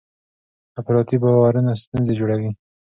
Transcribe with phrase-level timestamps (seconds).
[0.79, 2.51] افراطي باورونه ستونزې جوړوي.